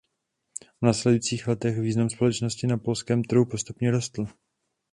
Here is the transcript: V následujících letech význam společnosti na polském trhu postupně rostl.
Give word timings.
V 0.81 0.85
následujících 0.85 1.47
letech 1.47 1.79
význam 1.79 2.09
společnosti 2.09 2.67
na 2.67 2.77
polském 2.77 3.23
trhu 3.23 3.45
postupně 3.45 3.91
rostl. 3.91 4.25